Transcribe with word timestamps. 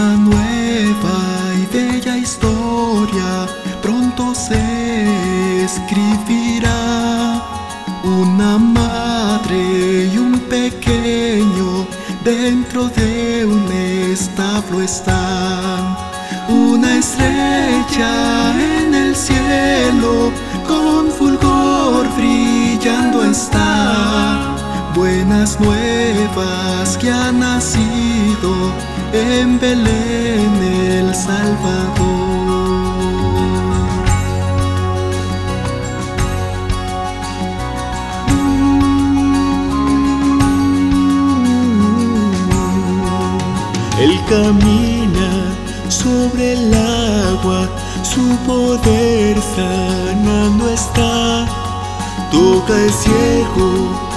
Una 0.00 0.16
nueva 0.16 1.18
y 1.60 1.66
bella 1.76 2.16
historia 2.16 3.46
pronto 3.82 4.34
se 4.34 5.62
escribirá. 5.62 7.42
Una 8.02 8.56
madre 8.56 10.08
y 10.10 10.16
un 10.16 10.40
pequeño 10.48 11.86
dentro 12.24 12.88
de 12.88 13.44
un 13.44 13.70
establo 14.10 14.80
están. 14.80 15.98
Una 16.48 16.96
estrella 16.96 18.54
en 18.58 18.94
el 18.94 19.14
cielo 19.14 20.32
con 20.66 21.10
fulgor 21.10 22.08
brillando 22.16 23.22
está. 23.22 24.59
Buenas 24.94 25.58
nuevas 25.60 26.96
que 26.98 27.10
ha 27.10 27.30
nacido 27.30 28.72
en 29.12 29.58
Belén 29.58 30.54
el 30.62 31.14
Salvador. 31.14 32.30
Él 44.00 44.18
camina 44.28 45.30
sobre 45.88 46.54
el 46.54 46.74
agua, 46.74 47.68
su 48.02 48.36
poder 48.46 49.36
sanando 49.54 50.68
está. 50.70 51.46
Toca 52.32 52.74
el 52.76 52.92
ciego, 52.92 54.09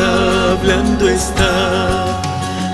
hablando 0.00 1.08
está. 1.08 2.20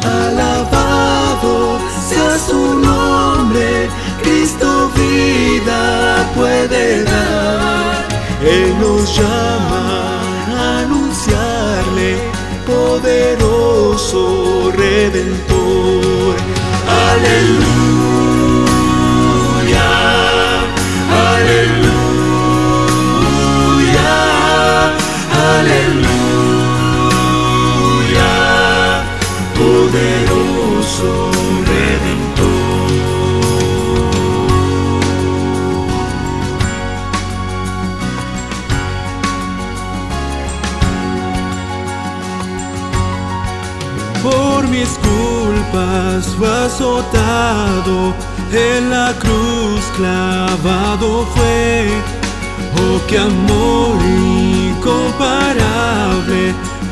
Alabado 0.02 1.78
sea 2.08 2.38
su 2.38 2.74
nombre, 2.74 3.88
Cristo 4.22 4.90
vida 4.94 6.30
puede 6.34 7.04
dar. 7.04 8.06
Él 8.42 8.78
nos 8.80 9.16
llama 9.16 10.20
a 10.56 10.80
anunciarle 10.80 12.18
poderoso 12.66 14.20
redentor. 14.76 16.36
Aleluya, 16.86 17.83
mis 44.74 44.98
culpas 44.98 46.34
fue 46.36 46.50
azotado, 46.66 48.12
en 48.52 48.90
la 48.90 49.14
cruz 49.22 49.82
clavado 49.96 51.24
fue. 51.34 51.88
Oh, 52.80 52.98
qué 53.08 53.18
amor 53.18 53.96
incomparable, 54.02 56.42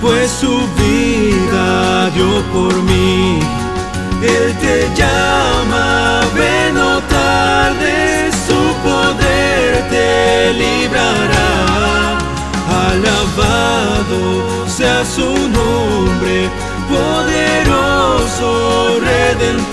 pues 0.01 0.31
su 0.31 0.55
vida 0.83 2.11
dio 2.11 2.31
por 2.55 2.75
mí. 2.91 3.41
Él 4.23 4.47
te 4.65 4.77
llama, 4.95 6.21
ven 6.37 6.75
o 6.79 7.01
tarde, 7.17 7.95
su 8.47 8.61
poder 8.87 9.69
te 9.91 10.09
librará. 10.63 11.51
Alabado 12.91 14.21
sea 14.69 15.01
su 15.05 15.29
nombre, 15.59 16.37
poderoso 16.93 18.51
redentor. 19.01 19.72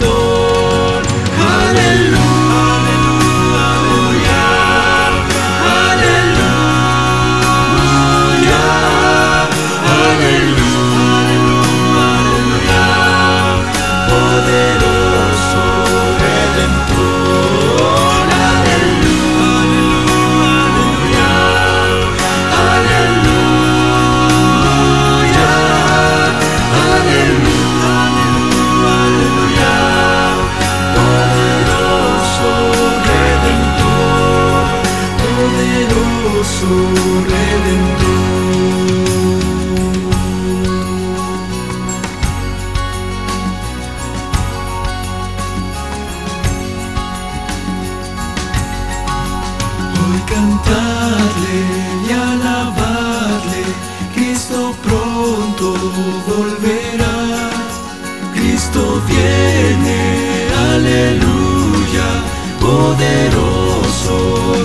cantarle 50.29 51.57
y 52.07 52.11
alabarle, 52.11 53.63
Cristo 54.13 54.75
pronto 54.83 55.73
volverá. 56.27 57.17
Cristo 58.33 59.01
viene, 59.07 59.99
aleluya, 60.71 62.09
poderoso. 62.61 64.58